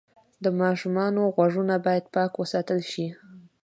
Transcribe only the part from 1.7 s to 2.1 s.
باید